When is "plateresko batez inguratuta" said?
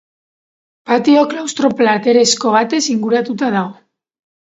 1.81-3.51